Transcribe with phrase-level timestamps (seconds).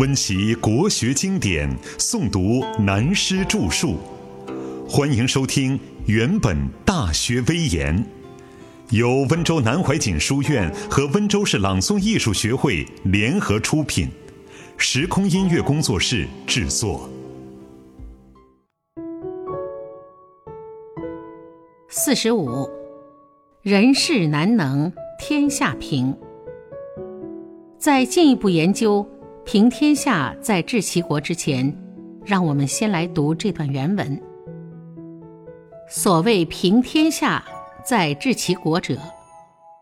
[0.00, 3.98] 温习国学经典，诵读南师著述。
[4.88, 6.56] 欢迎收听《原本
[6.86, 7.94] 大学威严》，
[8.96, 14.08] 由温州南怀瑾书院和温州市朗诵艺术学会联合出品，
[14.78, 17.06] 时空音乐工作室制作。
[21.90, 22.66] 四十五，
[23.60, 26.16] 人事难能天下平。
[27.76, 29.06] 在进一步研究
[29.44, 31.76] 平天下在治齐国之前，
[32.24, 34.20] 让我们先来读这段原文。
[35.88, 37.42] 所谓平天下
[37.84, 38.96] 在治齐国者，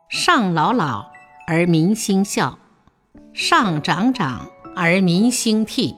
[0.09, 1.05] 上老老
[1.47, 2.59] 而民兴孝，
[3.35, 5.95] 上长长而民兴悌，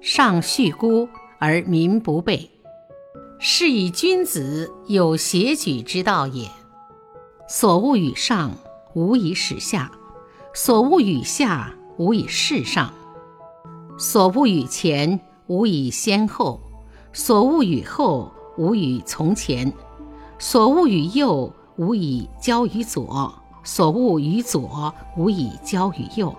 [0.00, 1.08] 上恤孤
[1.40, 2.48] 而民不备。
[3.40, 6.48] 是以君子有协举之道也。
[7.48, 8.52] 所恶与上，
[8.94, 9.90] 无以使下；
[10.52, 12.90] 所恶与下，无以事上；
[13.98, 16.60] 所恶与前，无以先后；
[17.12, 19.72] 所恶与后，无以从前；
[20.38, 23.32] 所恶与右，无以交于左；
[23.64, 26.34] 所恶与左，无以交于右。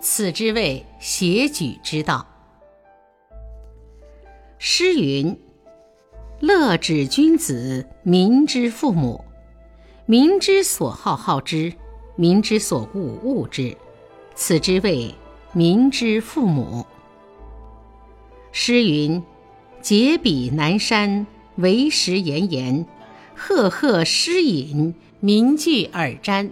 [0.00, 2.26] 此之谓协举之道。
[4.58, 5.38] 诗云。
[6.40, 9.24] 乐止君子，民之父母。
[10.06, 11.72] 民之所好，好之；
[12.16, 13.76] 民之所恶，恶之。
[14.34, 15.14] 此之谓
[15.52, 16.86] 民之父母。
[18.52, 19.22] 诗云
[19.80, 22.86] ：“结彼南山，为时炎炎。
[23.34, 26.50] 赫赫诗隐，民聚而瞻。”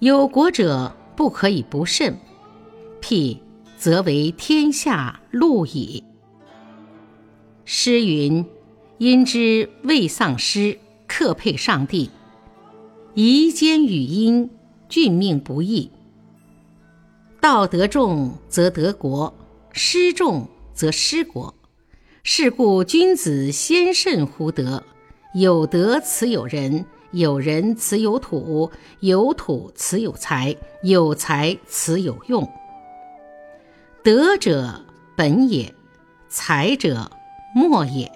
[0.00, 2.18] 有国者不可以不慎，
[3.00, 3.42] 辟
[3.76, 6.04] 则为天下路矣。
[7.64, 8.44] 诗云。
[8.98, 12.10] 因之未丧失，克配上帝。
[13.14, 14.50] 夷坚语音，
[14.88, 15.88] 俊命不易。
[17.40, 19.32] 道德重则得国，
[19.72, 21.54] 失重则失国。
[22.24, 24.82] 是故君子先慎乎德。
[25.34, 32.50] 有德此有人，有人此有土，有土此有财，有财此有用。
[34.02, 34.84] 德者
[35.16, 35.72] 本也，
[36.28, 37.10] 财者
[37.54, 38.10] 末也。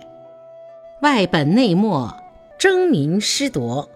[1.03, 2.17] 外本内末，
[2.59, 3.89] 争民失夺。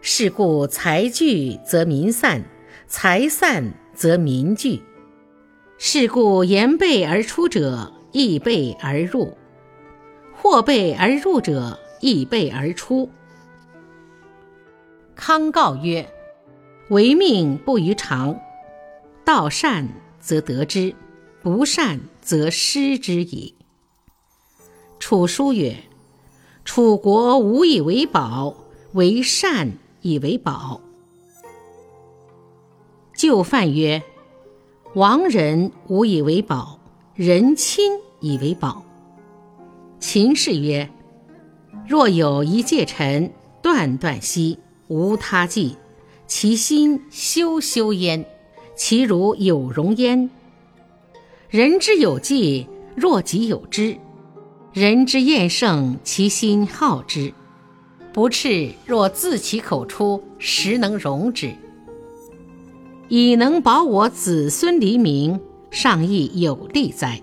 [0.00, 2.44] 是故财聚则民散，
[2.86, 4.80] 财散则民聚。
[5.78, 9.36] 是故言备而出者，亦备而入；
[10.32, 13.10] 或备而入者，亦备而出。
[15.14, 16.08] 康告曰
[16.90, 18.38] ：“唯命不于常，
[19.24, 19.88] 道善
[20.20, 20.94] 则得之，
[21.42, 23.54] 不善则失之矣。”
[25.00, 25.74] 楚书曰。
[26.64, 28.52] 楚国无以为宝，
[28.92, 29.70] 为善
[30.00, 30.80] 以为宝。
[33.16, 34.02] 就范曰
[34.94, 36.78] ：“亡人无以为宝，
[37.14, 38.84] 人亲以为宝。”
[39.98, 40.90] 秦氏曰
[41.88, 43.32] ：“若有一介臣
[43.62, 45.76] 断断兮，无他计，
[46.26, 48.24] 其心修修焉，
[48.76, 50.28] 其如有容焉。
[51.48, 53.96] 人之有计，若己有之。”
[54.74, 57.32] 人之厌胜，其心好之；
[58.12, 61.54] 不赤若自其口出，实能容之。
[63.08, 65.38] 以能保我子孙黎民，
[65.70, 67.22] 尚亦有利哉？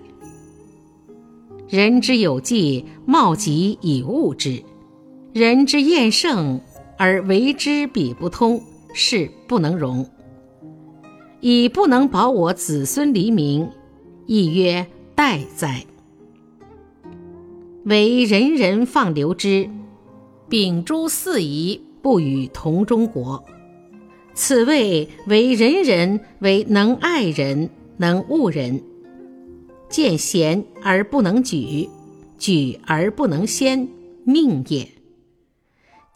[1.68, 4.64] 人之有计，貌及以物之；
[5.34, 6.58] 人之厌胜，
[6.96, 8.62] 而为之彼不通，
[8.94, 10.08] 是不能容。
[11.40, 13.68] 以不能保我子孙黎民，
[14.24, 15.84] 亦曰殆哉？
[17.84, 19.68] 为人人放流之，
[20.48, 23.44] 秉诸四夷，不与同中国。
[24.34, 28.82] 此谓为人人为能爱人，能恶人。
[29.88, 31.88] 见贤而不能举，
[32.36, 33.88] 举而不能先，
[34.24, 34.88] 命也；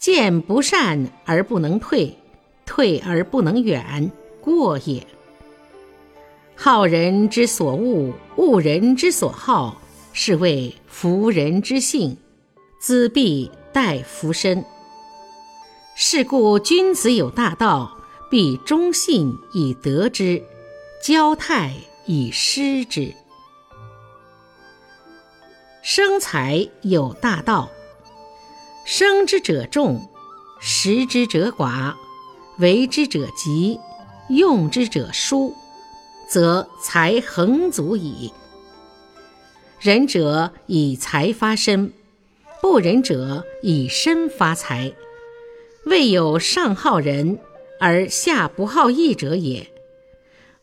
[0.01, 2.17] 见不善而不能退，
[2.67, 5.07] 退而不能远，过也。
[6.57, 9.81] 好人之所恶，恶人之所好。
[10.13, 12.17] 是谓夫人之性，
[12.81, 14.65] 资必待福身。
[15.95, 17.98] 是故君子有大道，
[18.31, 20.43] 必忠信以得之，
[21.03, 21.75] 交泰
[22.07, 23.15] 以失之。
[25.83, 27.71] 生财有大道，
[28.85, 30.07] 生之者众，
[30.61, 31.95] 食之者寡，
[32.59, 33.81] 为之者急，
[34.29, 35.55] 用之者疏，
[36.29, 38.31] 则财恒足矣。
[39.81, 41.95] 仁者以财发身，
[42.61, 44.93] 不仁者以身发财。
[45.87, 47.39] 未有上好人
[47.81, 49.69] 而下不好义者也。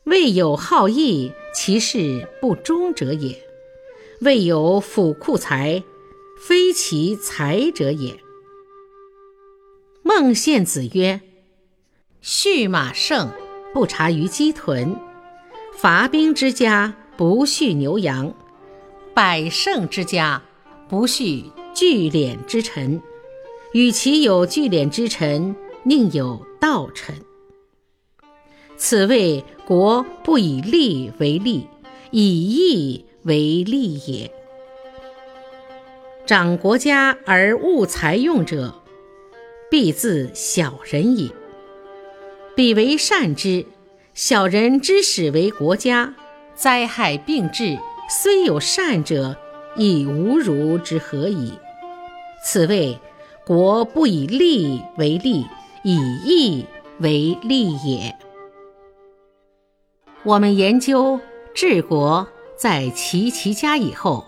[0.03, 3.43] 未有好义，其事不忠者也。
[4.21, 5.83] 未有府库财，
[6.39, 8.19] 非其财者也。”
[10.03, 11.21] 孟献子曰
[12.21, 13.31] ：“畜马胜，
[13.73, 14.95] 不察于鸡豚；
[15.75, 18.31] 伐兵之家，不畜牛羊；
[19.15, 20.43] 百胜之家，
[20.87, 23.01] 不畜聚敛之臣。
[23.73, 27.13] 与其有聚敛之臣，宁有道臣。
[28.75, 31.67] 此谓国不以利为利，
[32.09, 34.31] 以义为利也。
[36.25, 38.81] 长国家而务财用者。”
[39.69, 41.29] 必自小人也。
[42.55, 43.67] 彼为善之，
[44.15, 46.15] 小人之始为国家，
[46.55, 47.77] 灾害并至，
[48.09, 49.37] 虽有善者，
[49.75, 51.53] 亦无如之何矣。
[52.43, 52.99] 此谓
[53.45, 55.45] 国不以利为利，
[55.87, 55.95] 以
[56.25, 56.65] 义
[56.97, 58.15] 为利也。
[60.23, 61.19] 我们研究
[61.53, 62.27] 治国
[62.57, 64.25] 在齐齐家以后，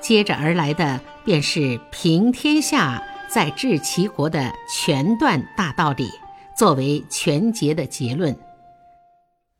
[0.00, 3.00] 接着而来的便是平天下。
[3.30, 6.08] 在治齐国的全段大道理，
[6.56, 8.34] 作为全节的结论。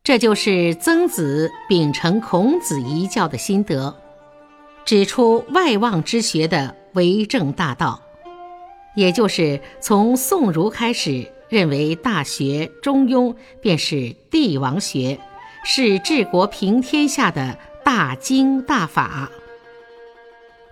[0.03, 3.95] 这就是曾子秉承孔子遗教的心得，
[4.87, 8.01] 指出外望之学的为政大道，
[8.99, 15.21] 也就是从宋儒开始认为《大学》《中庸》便是帝王学，
[15.65, 19.31] 是治国平天下的大经大法。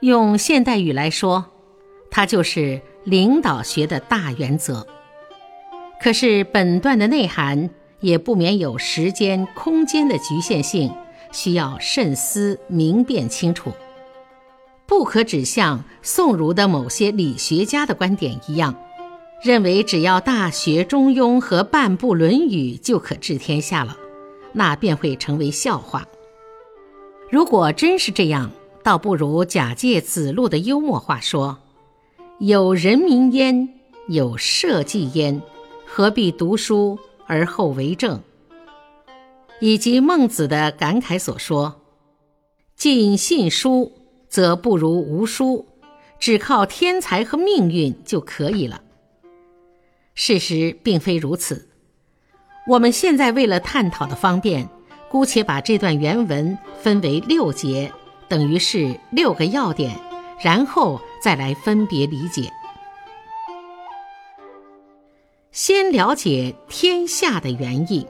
[0.00, 1.44] 用现代语来说。
[2.10, 4.86] 它就是领导学的大原则。
[6.00, 7.68] 可是本段的内涵
[8.00, 10.90] 也不免有时间、空间的局限性，
[11.30, 13.72] 需要慎思明辨清楚，
[14.86, 18.74] 不可只像宋儒的某些理学家的观点一样，
[19.42, 23.96] 认为只要《大学》《中庸》和半部《论语》就可治天下了，
[24.52, 26.06] 那便会成为笑话。
[27.30, 28.50] 如果真是这样，
[28.84, 31.58] 倒不如假借子路的幽默话说。
[32.38, 33.68] 有人民焉，
[34.08, 35.40] 有社稷焉，
[35.86, 38.20] 何必读书而后为政？
[39.58, 41.80] 以及孟子的感慨所说
[42.76, 43.90] ：“尽信书，
[44.28, 45.66] 则不如无书；
[46.18, 48.82] 只靠天才和命运就可以了。”
[50.14, 51.68] 事实并非如此。
[52.68, 54.68] 我们现在为了探讨的方便，
[55.08, 57.92] 姑且把这段原文分为六节，
[58.28, 59.98] 等于是六个要点。
[60.38, 62.52] 然后再来分别理解。
[65.50, 68.06] 先了解天下的原意，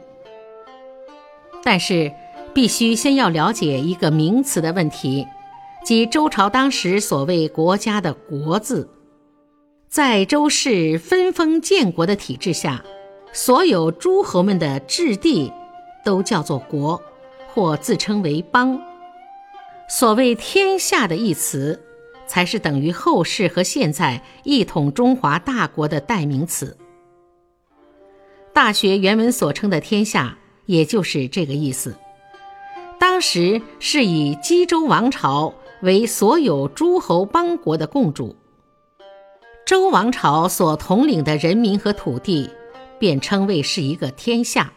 [1.63, 2.13] 但是
[2.53, 5.25] 必须先要了解一个名词的问题，
[5.87, 8.89] 即周朝当时所谓国家的“国”字。
[9.89, 12.85] 在周氏分封建国的体制下，
[13.33, 15.53] 所有诸侯们的治地
[16.05, 17.01] 都叫做国，
[17.55, 18.77] 或自称为邦。
[19.89, 21.81] 所谓“天下”的一词。
[22.27, 26.77] 才是等于后世和现在一统中华大国的代名词。
[28.53, 30.37] 《大学》原文所称的“天下”，
[30.67, 31.95] 也就是这个意思。
[32.99, 35.55] 当时是以姬周王朝
[35.87, 38.35] 为所有诸侯邦国的共主，
[39.65, 42.51] 周王朝所统领的人民和土地，
[42.99, 44.73] 便称为是一个天下，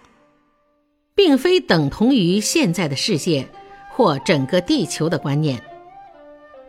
[1.15, 3.49] 并非等同于现在的世界
[3.91, 5.59] 或整个地球的观念。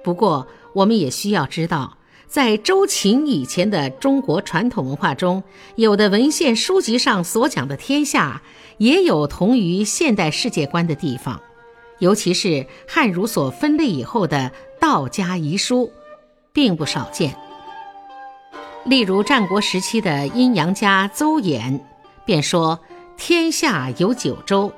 [0.02, 5.42] 不过，我们也需要知道，在周秦以前的中国传统文化中，
[5.76, 8.40] 有的文献书籍上所讲的天下，
[8.78, 11.38] 也有同于现代世界观的地方，
[12.00, 15.92] 尤其是汉儒所分类以后的道家遗书，
[16.52, 17.34] 并不少见。
[18.84, 21.80] 例如战国时期的阴阳家邹衍，
[22.24, 22.80] 便说
[23.16, 24.72] 天下有九州，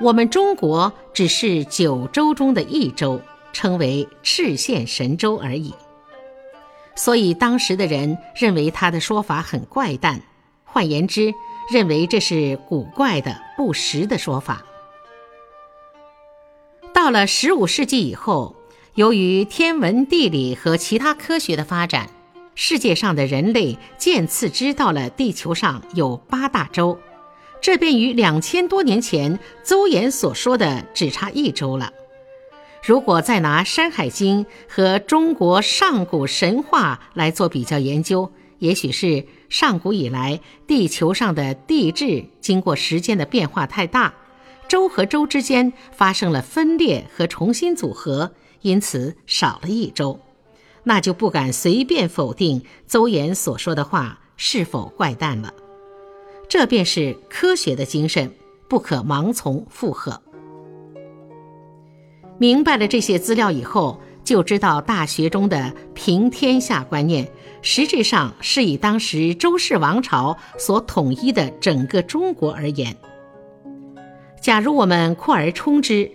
[0.00, 3.20] 我们中国只是九州中的一州。
[3.54, 5.74] 称为赤县神州而已，
[6.94, 10.22] 所以当时的人认为他的说法很怪诞，
[10.64, 11.34] 换言之，
[11.70, 14.62] 认为这是古怪的、不实的说法。
[17.02, 18.54] 到了十五世纪以后，
[18.94, 22.08] 由于天文、地理和其他科学的发展，
[22.54, 26.96] 世界上的人类渐次知道了地球上有八大洲，
[27.60, 31.92] 这便与两千多年前邹衍所说的只差一周了。
[32.84, 38.30] 如果再拿《山海经》和中国上古神话来做比较研究，
[38.60, 44.14] 也许是上古以来地球上的地质经过时间的变化太大，
[44.72, 50.18] 州和州之间发生了分裂和重新组合，因此少了一周，
[50.84, 55.52] 那就不敢随便否定邹衍所说的话是否怪诞了。
[56.48, 58.32] 这便是科学的精神，
[58.66, 60.22] 不可盲从附和。
[62.38, 72.96] 明白了这些资料以后，就知道大学中的平天下观念，实质上是以当时周氏王朝所统一的整个中国而言。
[74.42, 76.10] 假如我们扩而充之，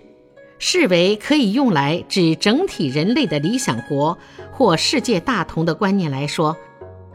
[0.59, 4.17] 视为可以用来指整体人类的理想国
[4.51, 6.57] 或世界大同的观念来说，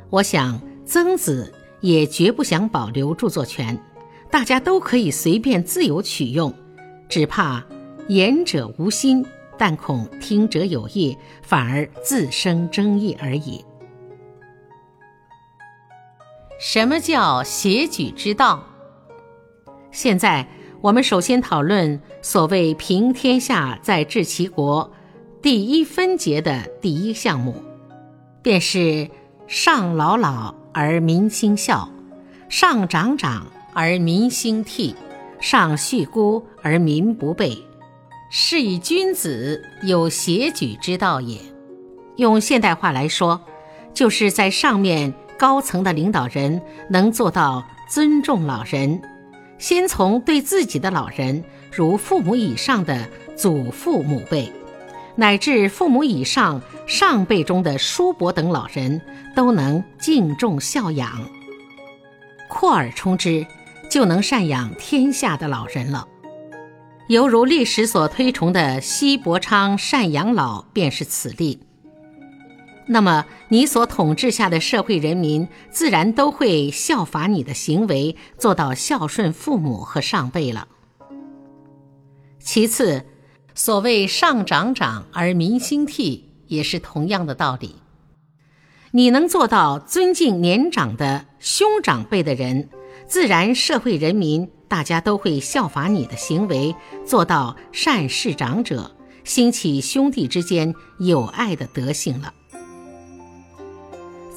[0.08, 3.78] 我想曾子也绝不想保留著作权，
[4.30, 6.50] 大家都可以随便自由取用，
[7.10, 7.62] 只怕
[8.08, 9.22] 言者无心，
[9.58, 13.62] 但恐听者有意，反而自生争议而已。
[16.58, 18.64] 什么叫协举之道？
[19.90, 20.48] 现在。
[20.82, 24.92] 我们首先讨论所谓平天下在治其国
[25.40, 27.54] 第一分节的第一项目，
[28.42, 29.08] 便是
[29.46, 31.88] 上老老而民心孝，
[32.48, 34.96] 上长长而民心替，
[35.40, 37.56] 上恤孤而民不备，
[38.28, 41.38] 是以君子有协举之道也。
[42.16, 43.40] 用现代话来说，
[43.94, 46.60] 就是在上面高层的领导人
[46.90, 49.00] 能做到尊重老人。
[49.62, 54.52] 先从对自己的老人，如父母以上的祖父母辈，
[55.14, 59.00] 乃至父母以上上辈中的叔伯等老人，
[59.36, 61.08] 都能敬重孝养。
[62.48, 63.46] 扩而充之，
[63.88, 66.08] 就能赡养天下的老人了。
[67.06, 71.60] 犹如历史所推崇的西伯昌赡养老，便是此例。
[72.86, 80.66] 那么，你所统治下的社会人民自然都会效法你的行为，做到孝顺父母和上辈了。
[82.40, 83.04] 其次，
[83.54, 87.76] 所谓上长长而民心替，也是同样的道理。
[88.90, 92.68] 你能做到尊敬年长的兄长辈的人，
[93.06, 96.74] 自然社会人民大家都会效法你的行为，
[97.06, 102.34] 做到善事长者，兴起兄弟之间友爱的德性了。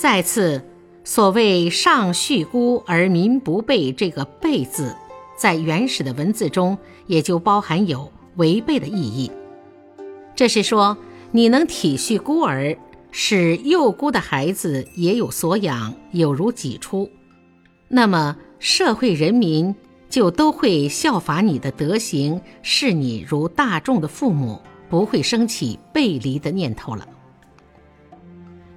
[0.06, 0.62] 再次，
[1.04, 4.96] 所谓“上恤孤而民不备”这个“备”字，
[5.36, 9.32] 在原始的文字中也就包含有违背的意义。
[10.36, 10.96] 这是说，
[11.32, 12.78] 你能体恤孤儿，
[13.10, 17.10] 使幼孤的孩子也有所养，有如己出，
[17.88, 19.76] 那么社会人民
[20.08, 27.08] 就都会效法你的德行，视你如大众的父母，不会生起背离的念头了。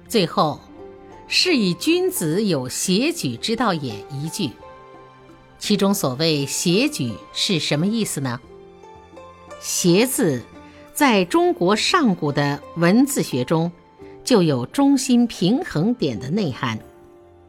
[0.07, 0.59] 最后。
[1.31, 4.49] 是以君子有协举之道也一句，
[5.59, 8.39] 其中所谓协举是什么意思呢？
[9.61, 10.41] 协字
[10.91, 13.71] 在中国上古的文字学中
[14.23, 16.79] 就有中心平衡点的内涵，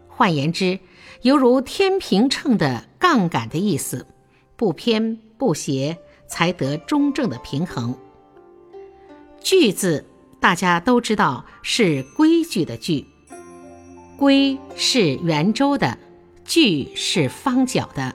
[0.08, 0.78] 换言之，
[1.22, 4.06] 犹如天平秤的杠杆的意思，
[4.56, 5.96] 不偏不斜，
[6.28, 7.94] 才得中正的平衡。
[9.42, 10.04] 矩字
[10.38, 13.06] 大家都知道是规矩的矩。
[14.20, 15.96] 规是圆周的，
[16.44, 18.14] 矩是方角的，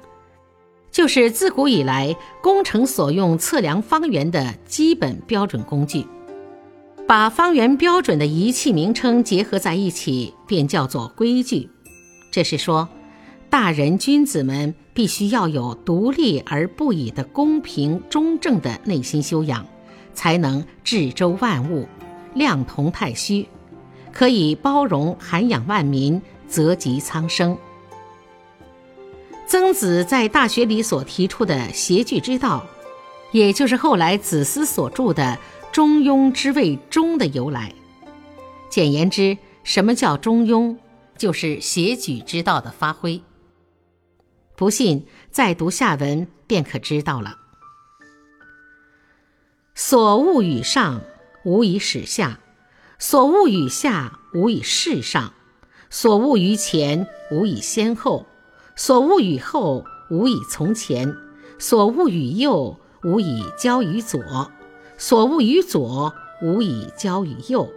[0.91, 6.05] 就是自古以来工程所用测量方圆的基本标准工具。
[7.07, 11.67] 把方圆标准的仪器名称结合在一起，便叫做规矩。
[12.31, 12.87] 这是说，
[13.49, 19.65] 大人君子们必须要有独立而不倚的公平中正的内心修养，
[20.13, 21.87] 才能治周万物，
[22.35, 23.47] 量同太虚。
[24.15, 27.57] 可以包容涵养万民，泽及苍生。
[29.45, 32.65] 曾子在《大学》里所提出的协举之道，
[33.33, 35.37] 也就是后来子思所著的
[35.73, 37.73] 《中庸》之谓“中”的由来。
[38.69, 40.77] 简言之，什么叫中庸？
[41.17, 43.21] 就是协举之道的发挥。
[44.55, 47.37] 不信，再读下文便可知道了。
[49.75, 51.01] 所恶与上，
[51.43, 52.39] 无以使下。
[52.97, 55.33] 所恶于下，无以事上；
[55.89, 58.25] 所恶于前，无以先后；
[58.75, 61.13] 所恶于后，无以从前；
[61.59, 64.19] 所恶于右，无以交于左；
[64.97, 67.69] 所恶于左，无以交于右。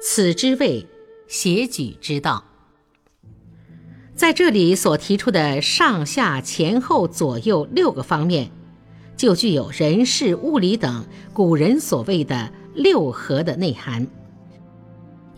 [0.00, 0.86] 此之谓
[1.26, 2.44] 协举之道。
[4.14, 8.50] 在这里所提出的上下前后左右六个方面，
[9.16, 14.06] 就具有人事物理等古人所谓的六合的内涵。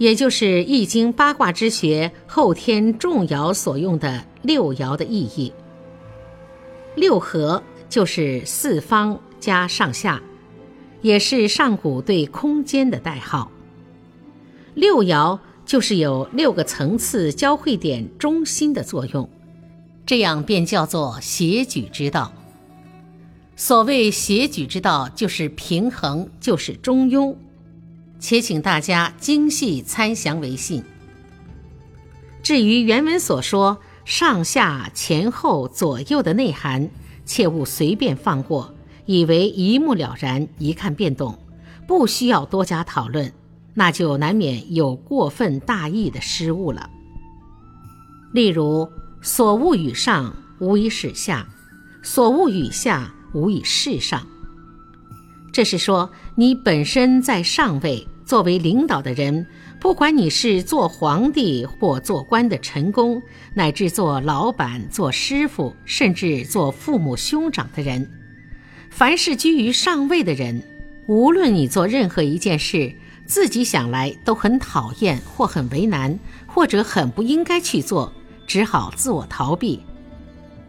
[0.01, 5.53] 也就是《易经》八卦之学后天重爻所用的六爻的意义。
[6.95, 10.23] 六合就是四方加上下，
[11.03, 13.53] 也是上古对空间的代号。
[14.73, 19.29] 六爻就是有六个层次交汇点中心的作用，
[20.07, 22.33] 这样便叫做协举之道。
[23.55, 27.37] 所谓协举之道，就是平衡，就是中庸。
[28.21, 30.85] 且请大家精细参详为信。
[32.43, 36.89] 至于原文所说上下前后左右的内涵，
[37.25, 38.75] 切勿随便放过，
[39.07, 41.39] 以为一目了然，一看便懂，
[41.87, 43.33] 不需要多加讨论，
[43.75, 46.91] 那就难免有过分大意的失误了。
[48.33, 48.89] 例如，
[49.23, 51.47] 所恶与上，无以使下；
[52.03, 54.27] 所恶与下，无以事上。
[55.53, 59.45] 这是说，你本身在上位，作为领导的人。
[59.81, 63.21] 不管你是做皇帝或做官的臣工，
[63.55, 68.09] 乃至做老板、做师傅，甚至做父母兄长的人，
[68.89, 70.63] 凡是居于上位的人，
[71.09, 72.95] 无论你做任何一件事，
[73.27, 78.13] 自己想来都很讨厌或很为难，或者很不应该去做，
[78.47, 79.81] 只好自我逃避，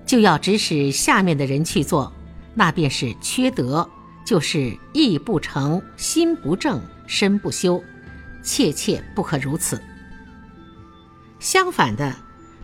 [0.04, 2.12] 就要指使下面的人去做，
[2.56, 3.88] 那便是缺德，
[4.26, 7.84] 就是意不成，心不正，身不修。
[8.44, 9.80] 切切不可如此。
[11.40, 12.16] 相反的，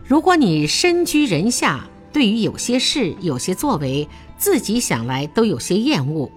[0.04, 6.30] 如果你身居人下，对于有些事、有些作为，自己想来都有些厌恶，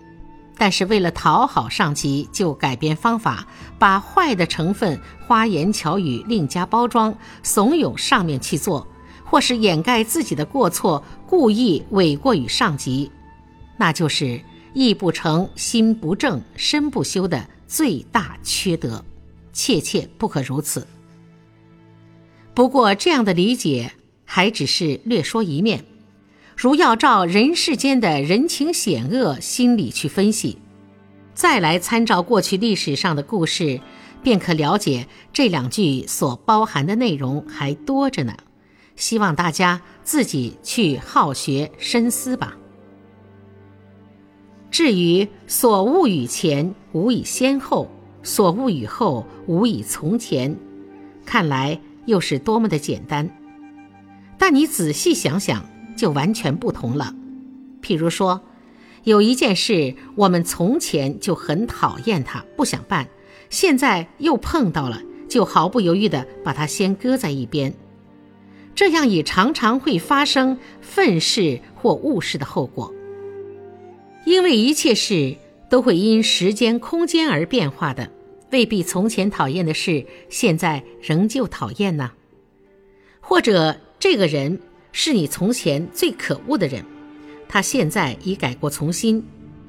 [0.58, 3.48] 但是为了讨好上级，就改变方法，
[3.80, 8.88] 把坏的成分花言巧语另加包装，怂恿上面去做，
[9.24, 13.12] 或是掩盖自己的过错，故意诿过于上级，
[13.78, 14.40] 那就是
[14.74, 19.04] 义不成、心不正、身不修的最大缺德。
[19.54, 20.88] 切切不可如此。
[22.54, 23.92] 不过，这样的理解
[24.24, 25.84] 还只是略说一面。
[26.56, 30.58] 如要照人世间的人情险恶心理去分析，
[31.34, 33.82] 再来参照过去历史上的故事，
[34.24, 38.38] 便可了解这两句所包含的内容还多着呢。
[38.96, 42.56] 希望大家自己去好学深思吧。
[44.72, 47.88] 至于所恶与前，无以先后。
[48.24, 50.56] 所恶与后，无以从前，
[51.26, 53.28] 看来又是多么的简单。
[54.38, 55.66] 但你仔细想想，
[55.98, 57.16] 就完全不同了。
[57.82, 58.40] 譬如说，
[59.04, 63.08] 有一件事，我们从前就很讨厌它，不想办，
[63.50, 67.74] 现在又碰到了，就毫不犹豫地把它先搁在一边。
[68.76, 72.94] 这样也常常会发生愤世或误事的后果，
[74.26, 75.36] 因为一切事。
[75.72, 78.12] 都会因时间、空间而变化的，
[78.52, 82.12] 未必从前讨厌的事，现在仍旧讨厌呢。
[83.22, 84.60] 或者这个人
[84.92, 86.84] 是你从前最可恶的人，
[87.48, 89.24] 他现在已改过从新，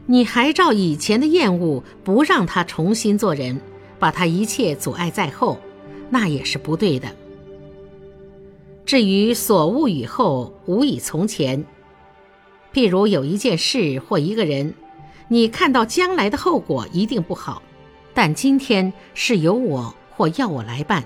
[0.07, 3.61] 你还照以前的厌恶不让他重新做人，
[4.01, 5.57] 把他一切阻碍在后，
[6.11, 7.09] 那也是不对的。
[8.85, 11.65] 至于所恶以后，无以从前。
[12.73, 14.75] 譬如有一件事或一个人。
[15.29, 17.63] 你看到将来的后果一定不好，
[18.13, 21.05] 但今天是由我或要我来办，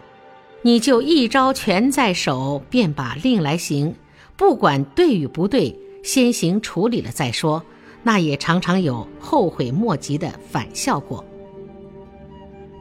[0.63, 3.95] 你就一招权在手，便把令来行，
[4.37, 7.63] 不管对与不对，先行处理了再说，
[8.03, 11.25] 那也常常有后悔莫及的反效果。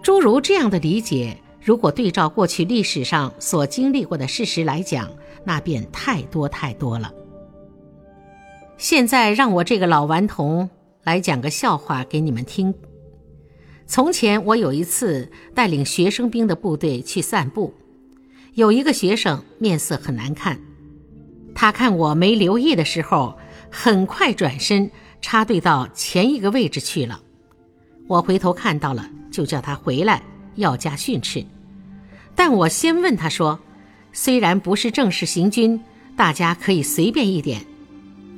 [0.01, 5.11] 诸如这样的理解，如果对照过去历史上所经历过的事实来讲，
[5.43, 7.13] 那便太多太多了。
[8.77, 10.69] 现在让我这个老顽童。
[11.03, 12.73] 来讲个笑话给你们听。
[13.85, 17.71] 从前我有一次带领学生兵的部队去散步，
[18.55, 20.59] 有一个学生面色很难看，
[21.53, 23.37] 他看我没留意的时候，
[23.69, 24.89] 很快转身
[25.21, 27.21] 插队到前一个位置去了。
[28.07, 30.23] 我回头看到了，就叫他回来，
[30.55, 31.45] 要加训斥。
[32.33, 33.59] 但我先问他说
[34.11, 35.79] ：“虽然不是正式行军，
[36.15, 37.63] 大家可以随便一点。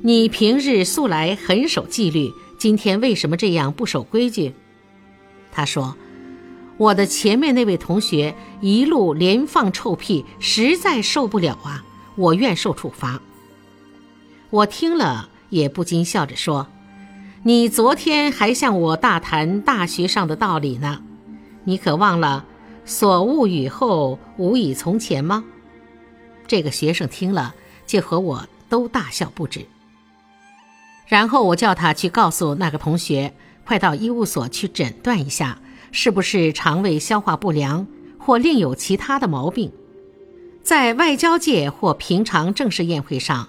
[0.02, 4.52] 你平日素来很守纪律。”今天为什么这样不守规矩？
[5.52, 5.96] 他说
[6.76, 11.84] ：“我的前面那位同学一路连放臭屁，实在受不了啊！
[12.16, 13.20] 我愿受处罚。”
[14.50, 16.66] 我听了也不禁笑着说
[17.44, 21.00] ：“你昨天还向我大谈大学上的道理呢，
[21.62, 22.44] 你可忘了
[22.84, 25.44] ‘所恶与后，无以从前’吗？”
[26.48, 27.54] 这个学生听了，
[27.86, 29.64] 就和我都大笑不止。
[31.08, 33.32] 然后我叫他去告诉那个同学，
[33.66, 35.58] 快到医务所去诊断一下，
[35.90, 37.86] 是不是肠胃消化不良
[38.18, 39.72] 或另有其他的毛病。
[40.62, 43.48] 在外交界或平常正式宴会上，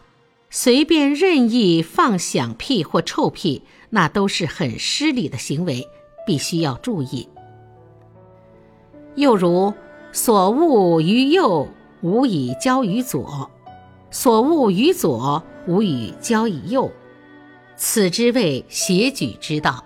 [0.49, 5.85] 随便任意放响屁或臭屁，那都是很失礼的行为，
[6.25, 7.27] 必须要注意。
[9.15, 9.73] 又如
[10.13, 11.67] 所恶于右，
[11.99, 13.49] 无以交于左；
[14.11, 16.89] 所恶于左，无以交以右。
[17.81, 19.81] 此之谓协举之道。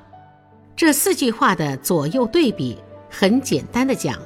[0.75, 2.75] 这四句话的左右对比，
[3.07, 4.19] 很简单的讲，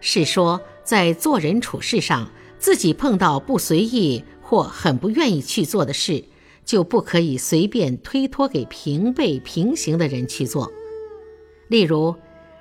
[0.00, 6.22] 是说在做人处事上，自己碰到不随意或很不愿意去做的事，
[6.64, 10.70] 就不可以随便推脱给平辈平行的人去做。
[11.66, 12.14] 例如，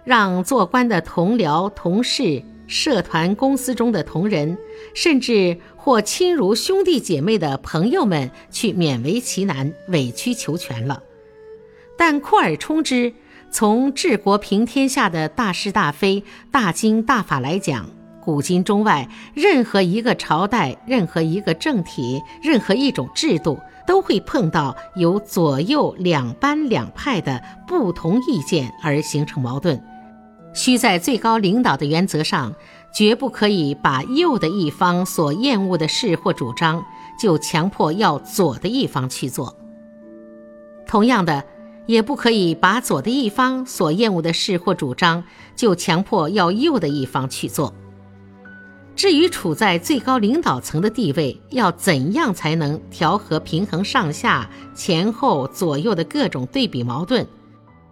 [0.04, 4.58] 让做官的同僚、同事、社团、公司中的同仁，
[4.96, 5.56] 甚至
[5.86, 11.04] 或亲如兄弟姐妹的朋友们去勉为其难、委曲求全了。
[11.96, 13.14] 但扩而充之，
[13.52, 17.88] 从治国平天下的大是大非、大经大法来讲，
[18.20, 29.80] 古今中外任何一个朝代、任何一个政体、任何一种制度，都会碰到有左右两班两派的不同意见而形成矛盾。
[30.56, 32.56] 需在最高领导的原则上，
[32.96, 36.86] 绝不可以把右的一方所厌恶的事或主张，
[37.20, 39.56] 就强迫要左的一方去做。
[40.88, 41.44] 同样的。
[41.88, 45.24] 也不可以把左的一方所厌恶的事或主张，
[45.56, 47.72] 就强迫要右的一方去做。
[48.96, 57.28] 至于处在最高领导层的地位，要怎样才能调和平衡上下、前后、左右的各种对比矛盾，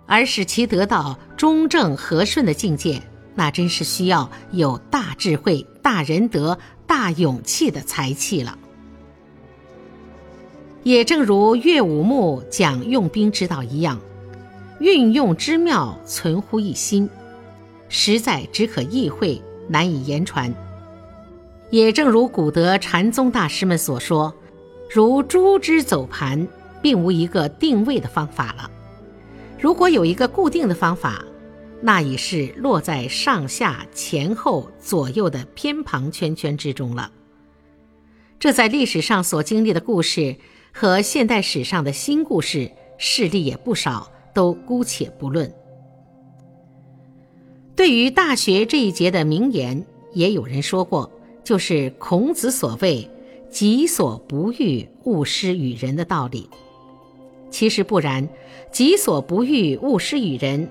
[0.08, 3.00] 而使其得到中正和顺的境界，
[3.36, 8.58] 那真是需要有大智慧、大仁德、大勇气的才气了。
[10.84, 14.00] 也正如岳武穆讲用兵之道一样，
[14.80, 17.10] 运用之妙存乎一心，
[17.88, 20.54] 实在只可意会，难以言传。
[21.70, 24.34] 也正如古德禅宗大师们所说，
[24.92, 26.48] 如猪之走盘，
[26.82, 28.70] 并无一个定位的方法了。
[29.58, 31.24] 如果有一个固定的方法，
[31.84, 37.12] 那已是落在上下前后左右的偏旁圈圈之中了。
[38.40, 40.36] 这在历史上所经历的故事。
[40.76, 45.54] 和现代史上的新故事事例也不少，都姑且不论。
[47.76, 51.12] 对于《大学》这一节的名言，也有人说过，
[51.44, 53.08] 就是孔子所谓
[53.52, 56.50] “己所不欲，勿施于人”的道理。
[57.52, 58.28] 其实不然
[58.74, 60.68] ，“己所不欲，勿施于人”，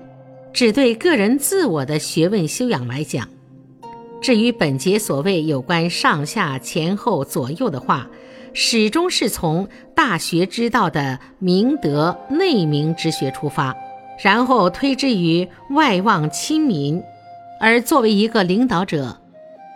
[0.53, 3.27] 只对个人自我的学问修养来讲。
[4.21, 8.07] 至于本节所谓有关上下前后左右的话，
[8.53, 13.75] 始终是从大学之道的明德内明之学出发，
[14.23, 17.01] 然后推之于外望亲民。
[17.59, 19.19] 而作为一个领导者，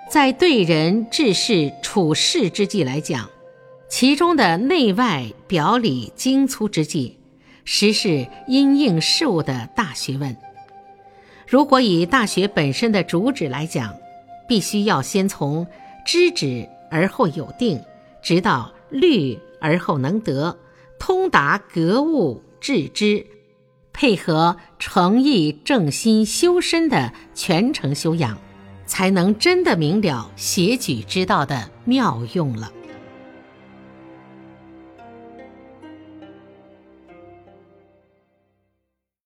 [0.10, 3.30] 在对人治事处事之际来讲，
[3.90, 7.18] 其中的内外表里精粗之际，
[7.66, 10.38] 实是因应事物的大学问。
[11.48, 13.96] 如果以大学本身的主旨来讲，
[14.48, 15.66] 必须要先从
[16.06, 17.82] 知止而后有定。
[18.22, 20.58] 直到虑而后能得，
[21.00, 23.26] 通达格物致知，
[23.94, 28.38] 配合诚意正心修身的全程修养，
[28.86, 32.74] 才能真的明了协举之道的妙用了。